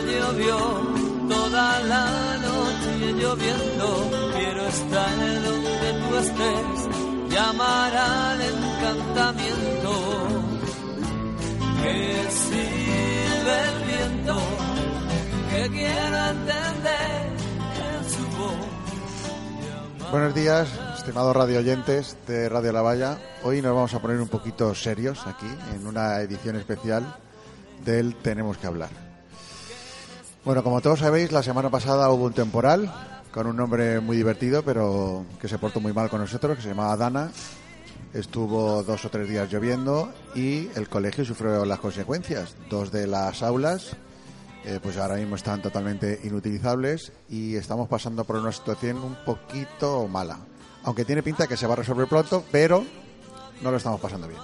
[0.00, 0.58] llovió,
[1.28, 4.10] toda la noche lloviendo.
[4.34, 9.92] Quiero estar donde tú estés, llamar al encantamiento.
[11.82, 14.36] Que silbe el viento,
[15.50, 17.32] que quiero entender
[17.84, 20.10] en su voz.
[20.10, 23.18] Buenos días, estimados radio oyentes de Radio La Valla.
[23.42, 27.04] Hoy nos vamos a poner un poquito serios aquí en una edición especial
[27.84, 29.03] del Tenemos que hablar.
[30.44, 32.92] Bueno, como todos sabéis, la semana pasada hubo un temporal
[33.32, 36.68] con un nombre muy divertido, pero que se portó muy mal con nosotros, que se
[36.68, 37.30] llamaba Dana.
[38.12, 42.56] Estuvo dos o tres días lloviendo y el colegio sufrió las consecuencias.
[42.68, 43.96] Dos de las aulas,
[44.66, 50.06] eh, pues ahora mismo están totalmente inutilizables y estamos pasando por una situación un poquito
[50.08, 50.40] mala.
[50.82, 52.84] Aunque tiene pinta que se va a resolver pronto, pero
[53.62, 54.40] no lo estamos pasando bien.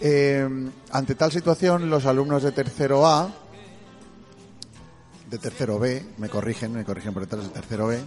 [0.00, 0.48] Eh,
[0.90, 3.30] ante tal situación, los alumnos de tercero A,
[5.30, 8.00] de tercero B, me corrigen, me corrigen por detrás de tercero B,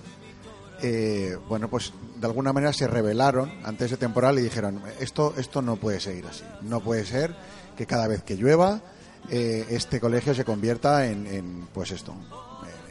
[0.82, 5.62] eh, bueno, pues de alguna manera se rebelaron ante ese temporal y dijeron, esto, esto
[5.62, 6.44] no puede seguir así.
[6.62, 7.34] No puede ser
[7.78, 8.82] que cada vez que llueva
[9.30, 12.14] eh, este colegio se convierta en, en, pues esto,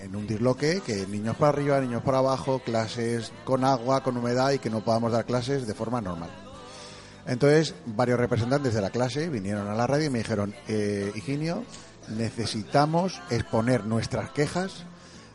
[0.02, 4.52] en un disloque, que niños para arriba, niños para abajo, clases con agua, con humedad
[4.52, 6.30] y que no podamos dar clases de forma normal.
[7.26, 11.64] Entonces, varios representantes de la clase vinieron a la radio y me dijeron, eh, Higinio,
[12.08, 14.84] necesitamos exponer nuestras quejas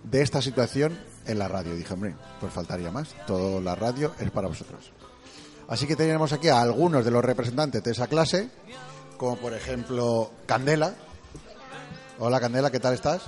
[0.03, 1.75] de esta situación en la radio.
[1.75, 3.09] Dije, hombre, pues faltaría más.
[3.25, 4.91] Toda la radio es para vosotros.
[5.67, 8.49] Así que tenemos aquí a algunos de los representantes de esa clase,
[9.17, 10.95] como por ejemplo Candela.
[12.19, 13.23] Hola Candela, ¿qué tal estás?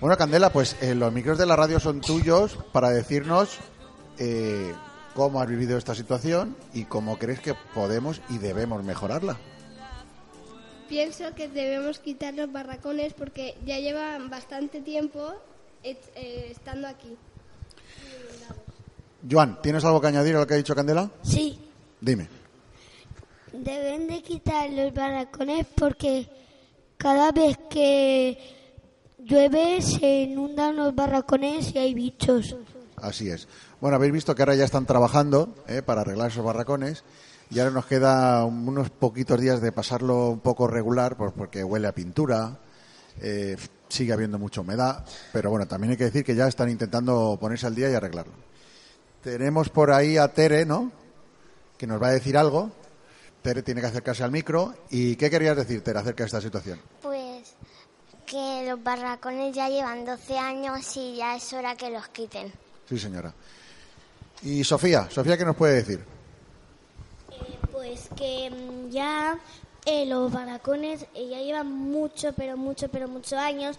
[0.00, 3.58] Bueno, Candela, pues eh, los micros de la radio son tuyos para decirnos
[4.18, 4.74] eh,
[5.14, 9.36] cómo has vivido esta situación y cómo crees que podemos y debemos mejorarla.
[10.88, 15.32] Pienso que debemos quitar los barracones porque ya llevan bastante tiempo
[15.82, 17.16] eh, estando aquí.
[19.30, 21.10] Joan, ¿tienes algo que añadir a lo que ha dicho Candela?
[21.22, 21.58] Sí.
[22.00, 22.28] Dime.
[23.52, 26.28] Deben de quitar los barracones porque
[26.96, 28.38] cada vez que
[29.18, 32.56] llueve se inundan los barracones y hay bichos.
[32.96, 33.46] Así es.
[33.80, 37.04] Bueno, habéis visto que ahora ya están trabajando eh, para arreglar esos barracones
[37.52, 41.86] y ahora nos queda unos poquitos días de pasarlo un poco regular pues porque huele
[41.86, 42.58] a pintura,
[43.20, 43.56] eh,
[43.88, 45.04] sigue habiendo mucha humedad,
[45.34, 48.32] pero bueno, también hay que decir que ya están intentando ponerse al día y arreglarlo.
[49.22, 50.90] Tenemos por ahí a Tere, ¿no?
[51.76, 52.72] Que nos va a decir algo.
[53.42, 54.74] Tere tiene que acercarse al micro.
[54.90, 56.80] ¿Y qué querías decir, Tere, acerca de esta situación?
[57.02, 57.54] Pues
[58.24, 62.50] que los barracones ya llevan 12 años y ya es hora que los quiten.
[62.88, 63.34] Sí, señora.
[64.42, 66.11] Y Sofía, Sofía, ¿qué nos puede decir?
[68.22, 69.38] Eh, pues que mm, ya
[69.84, 73.76] eh, los barracones eh, ya llevan mucho, pero mucho, pero muchos años,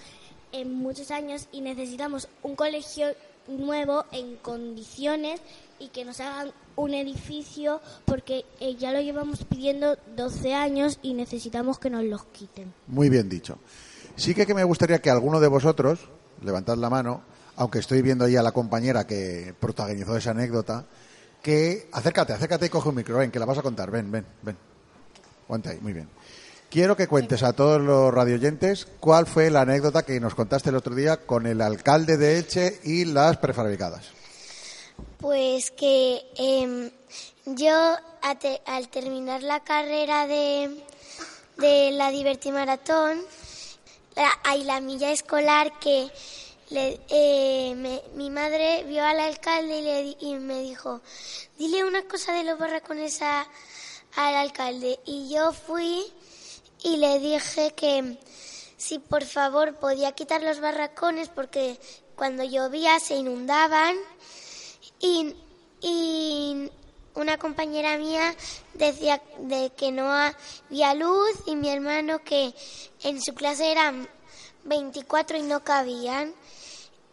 [0.51, 3.07] en muchos años, y necesitamos un colegio
[3.47, 5.41] nuevo en condiciones
[5.79, 11.13] y que nos hagan un edificio porque eh, ya lo llevamos pidiendo 12 años y
[11.13, 12.73] necesitamos que nos los quiten.
[12.87, 13.57] Muy bien dicho.
[14.15, 16.07] Sí que, que me gustaría que alguno de vosotros,
[16.41, 17.21] levantad la mano,
[17.55, 20.85] aunque estoy viendo ahí a la compañera que protagonizó esa anécdota,
[21.43, 24.25] que acércate, acércate y coge un micro, ven, que la vas a contar, ven, ven,
[24.41, 24.57] ven.
[25.45, 26.09] Cuenta ahí, muy bien.
[26.69, 30.77] Quiero que cuentes a todos los radioyentes cuál fue la anécdota que nos contaste el
[30.77, 34.09] otro día con el alcalde de Elche y las prefabricadas.
[35.19, 36.91] Pues que eh,
[37.45, 37.95] yo
[38.65, 40.81] al terminar la carrera de,
[41.57, 43.19] de la Divertimaratón,
[44.15, 46.09] la, hay la milla escolar que
[46.71, 51.01] eh, mi madre vio al alcalde y, le, y me dijo,
[51.57, 53.48] dile una cosa de los barracones a,
[54.15, 55.00] al alcalde.
[55.06, 56.06] Y yo fui
[56.83, 58.18] y le dije que
[58.77, 61.80] si por favor podía quitar los barracones porque
[62.15, 63.95] cuando llovía se inundaban
[65.00, 65.36] y,
[65.81, 66.69] y
[67.16, 68.36] una compañera mía
[68.74, 72.54] decía de que no había luz y mi hermano que
[73.04, 74.09] en su clase eran
[74.65, 76.33] 24 y no cabían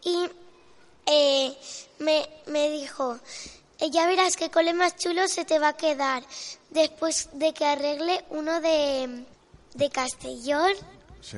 [0.03, 0.29] y
[1.05, 1.57] eh,
[1.99, 3.19] me, me dijo
[3.89, 6.23] ya verás qué cole más chulo se te va a quedar
[6.69, 9.25] después de que arregle uno de,
[9.73, 10.73] de Castellón.
[11.21, 11.37] Sí.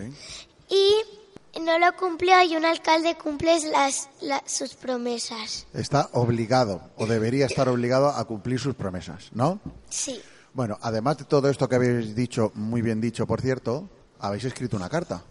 [0.70, 5.68] Y no lo cumplió y un alcalde cumple las, las, sus promesas.
[5.74, 9.60] Está obligado o debería estar obligado a cumplir sus promesas, ¿no?
[9.90, 10.22] Sí.
[10.54, 13.90] Bueno, además de todo esto que habéis dicho, muy bien dicho, por cierto,
[14.20, 15.24] habéis escrito una carta.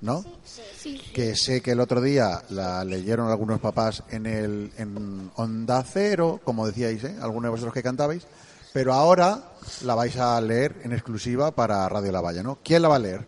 [0.00, 0.22] ¿No?
[0.44, 0.98] Sí, sí.
[1.14, 6.40] Que sé que el otro día la leyeron algunos papás en el en Onda Cero,
[6.44, 7.16] como decíais, ¿eh?
[7.20, 8.26] algunos de vosotros que cantabais,
[8.72, 9.52] pero ahora
[9.82, 12.58] la vais a leer en exclusiva para Radio La Valla, ¿no?
[12.62, 13.26] ¿Quién la va a leer?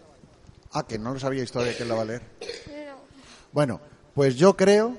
[0.73, 2.23] Ah, que no lo sabíais todavía quién la va a leer.
[3.53, 3.81] Bueno,
[4.15, 4.97] pues yo creo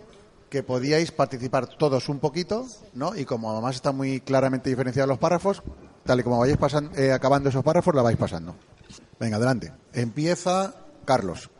[0.50, 3.16] que podíais participar todos un poquito, ¿no?
[3.16, 5.62] Y como además están muy claramente diferenciados los párrafos,
[6.04, 8.56] tal y como vayáis pasan- eh, acabando esos párrafos, la vais pasando.
[9.19, 9.71] Venga, adelante.
[9.94, 10.74] Empieza
[11.06, 11.51] Carlos.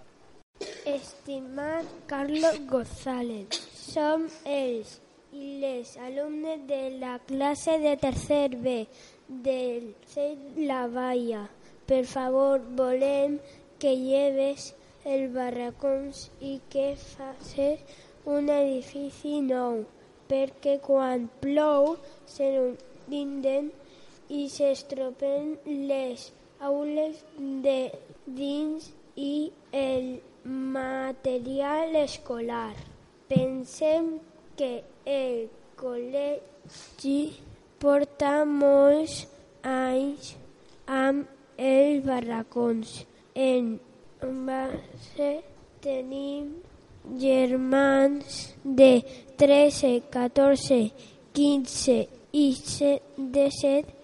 [1.40, 4.90] Estimat Carlos González, som els
[5.32, 8.74] i les alumnes de la classe de tercer B
[9.46, 11.46] del CEI La Valla.
[11.88, 13.40] Per favor, volem
[13.80, 14.74] que lleves
[15.06, 17.88] el barracons i que facis
[18.36, 19.86] un edifici nou,
[20.28, 21.94] perquè quan plou
[22.36, 23.72] se inunden
[24.28, 25.56] i s'estropen
[25.94, 27.24] les aules
[27.68, 27.82] de
[28.28, 30.18] dins i el
[30.50, 32.74] material escolar.
[33.30, 34.18] Pensem
[34.58, 37.20] que el col·legi
[37.80, 39.28] porta molts
[39.64, 40.34] anys
[40.88, 41.30] amb
[41.70, 42.96] els barracons.
[43.36, 43.78] En
[44.48, 45.30] base
[45.86, 46.50] tenim
[47.22, 48.92] germans de
[49.38, 50.82] 13, 14,
[51.38, 52.02] 15
[52.34, 53.96] i 17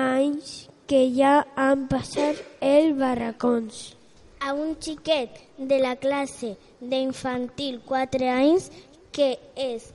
[0.00, 3.99] anys que ja han passat els barracons.
[4.40, 5.30] A un xiquet
[5.70, 6.50] de la classe
[6.80, 8.70] d'infantil 4 anys
[9.16, 9.90] que és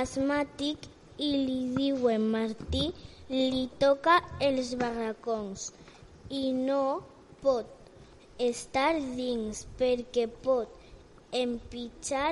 [0.00, 0.86] asmàtic
[1.18, 2.84] i li diuen Martí,
[3.30, 4.16] li toca
[4.48, 5.70] els barracons
[6.42, 6.82] i no
[7.42, 7.90] pot
[8.46, 10.78] estar dins perquè pot
[11.42, 12.30] empitjar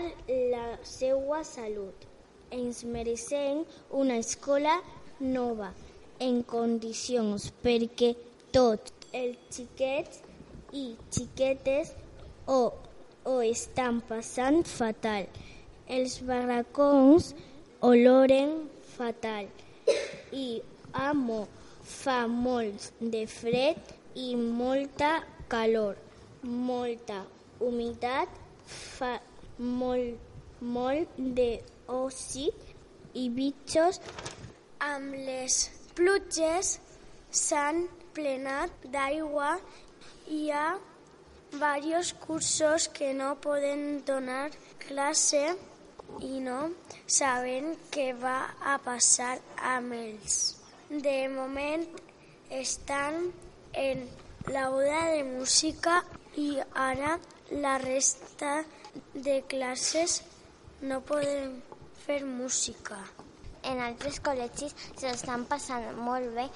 [0.55, 2.07] la seva salut.
[2.61, 3.65] Ens mereixem
[4.03, 4.79] una escola
[5.21, 5.73] nova
[6.29, 8.15] en condicions perquè
[8.55, 10.25] tots els xiquets
[10.73, 11.93] i xiquetes
[12.47, 12.73] o,
[13.25, 15.29] o estan passant fatal.
[15.89, 17.33] Els barracons
[17.81, 19.49] oloren fatal.
[20.33, 20.61] I
[20.93, 21.47] amo
[21.89, 25.13] fa molt de fred i molta
[25.49, 25.97] calor,
[26.43, 27.23] molta
[27.65, 28.29] humitat,
[28.69, 29.15] fa
[29.59, 30.19] molt,
[30.61, 32.49] molt d'oci
[33.15, 34.01] i bitxos.
[34.85, 35.57] Amb les
[35.99, 36.77] pluges
[37.35, 39.57] s'han plenat d'aigua
[40.29, 40.79] hi ha
[41.53, 44.51] diversos cursos que no poden donar
[44.87, 45.57] classe
[46.21, 46.59] i no
[47.07, 49.35] saben què va a passar
[49.73, 50.37] amb ells.
[50.89, 51.85] De moment
[52.51, 53.31] estan
[53.73, 54.07] en
[54.49, 56.01] l'aula de música
[56.37, 57.19] i ara
[57.51, 58.65] la resta
[59.15, 60.23] de classes
[60.81, 61.63] no poden
[62.05, 62.99] fer música.
[63.69, 66.47] En altres col·legis se l'estan passant molt bé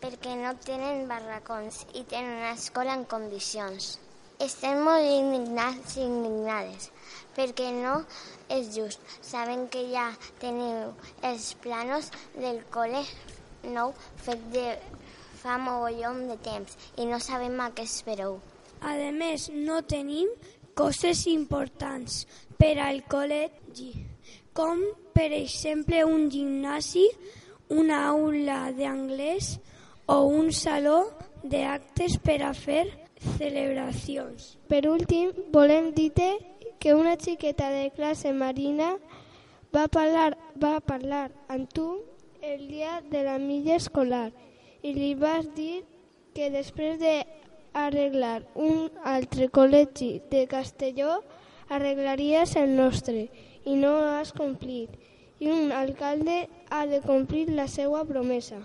[0.00, 3.96] perquè no tenen barracons i tenen una escola en condicions.
[4.40, 6.88] Estem molt indignats i indignades
[7.36, 7.98] perquè no
[8.52, 9.02] és just.
[9.24, 10.08] Sabem que ja
[10.40, 10.94] teniu
[11.28, 13.04] els planos del col·le
[13.74, 13.92] nou
[14.24, 14.64] fet de
[15.40, 18.38] fa mogollon de temps i no sabem a què espereu.
[18.80, 20.30] A més, no tenim
[20.74, 22.24] coses importants
[22.60, 23.90] per al col·legi,
[24.56, 24.80] com
[25.12, 27.04] per exemple un gimnasi,
[27.76, 29.58] una aula d'anglès
[30.10, 30.98] o un saló
[31.46, 32.86] d'actes per a fer
[33.38, 34.56] celebracions.
[34.66, 36.32] Per últim, volem dir-te
[36.82, 38.96] que una xiqueta de classe marina
[39.70, 41.86] va parlar, va parlar amb tu
[42.42, 44.32] el dia de la milla escolar
[44.82, 45.84] i li vas dir
[46.34, 51.20] que després d'arreglar un altre col·legi de Castelló
[51.68, 53.28] arreglaries el nostre
[53.62, 54.90] i no has complit.
[55.38, 58.58] I un alcalde ha de complir la seva promesa.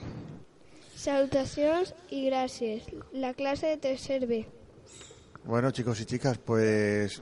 [1.06, 2.88] Salutacions i gràcies.
[3.14, 4.48] La clase de tercer B.
[5.44, 7.22] Bueno, chicos y chicas, pues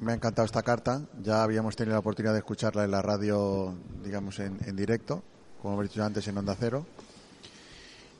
[0.00, 1.00] me ha encantado esta carta.
[1.22, 5.22] Ya habíamos tenido la oportunidad de escucharla en la radio, digamos, en, en directo,
[5.62, 6.86] como hemos dicho antes, en Onda Cero.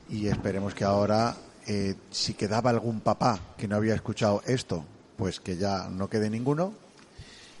[0.09, 1.35] Y esperemos que ahora,
[1.67, 4.85] eh, si quedaba algún papá que no había escuchado esto,
[5.17, 6.73] pues que ya no quede ninguno.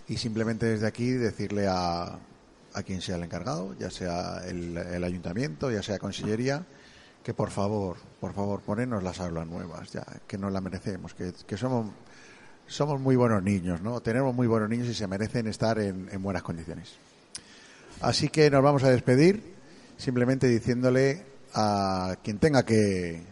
[0.07, 2.17] Y simplemente desde aquí decirle a,
[2.73, 6.63] a quien sea el encargado, ya sea el, el ayuntamiento, ya sea consellería,
[7.25, 11.33] que por favor, por favor, ponernos las aulas nuevas, ya, que nos la merecemos, que,
[11.47, 11.87] que somos,
[12.67, 13.99] somos muy buenos niños, ¿no?
[13.99, 16.93] Tenemos muy buenos niños y se merecen estar en, en buenas condiciones.
[17.99, 19.55] Así que nos vamos a despedir,
[19.97, 23.23] simplemente diciéndole a quien tenga que,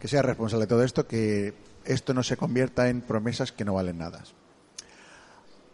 [0.00, 3.74] que sea responsable de todo esto, que esto no se convierta en promesas que no
[3.74, 4.24] valen nada.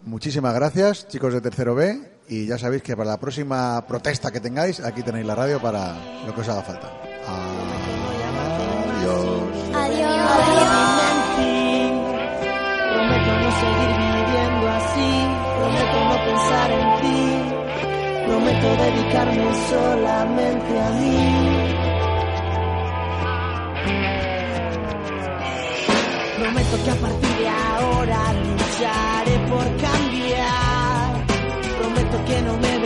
[0.02, 1.98] Muchísimas gracias, chicos de tercero B,
[2.28, 6.26] y ya sabéis que para la próxima protesta que tengáis, aquí tenéis la radio para
[6.26, 7.11] lo que os haga falta.
[8.82, 9.14] Adiós.
[9.74, 10.12] Adiós.
[12.92, 15.10] Prometo no seguir viviendo así.
[15.56, 17.22] Prometo no pensar en ti.
[18.26, 21.20] Prometo dedicarme solamente a mí.
[26.38, 31.08] Prometo que a partir de ahora lucharé por cambiar.
[31.78, 32.81] Prometo que no me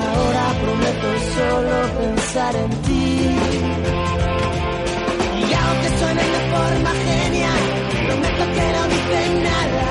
[0.00, 3.06] Ahora prometo solo pensar en ti.
[5.40, 7.62] Y aunque suene de forma genial,
[8.06, 9.90] prometo que no dice nada.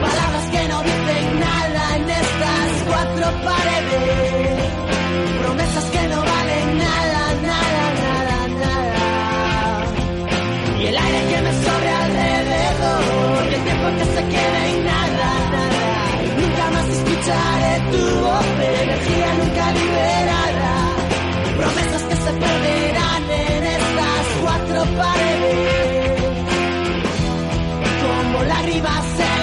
[0.02, 3.75] Palabras que no dicen nada en estas cuatro paredes.
[28.78, 29.35] iba.